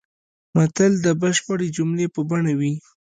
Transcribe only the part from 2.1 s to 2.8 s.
په بڼه وي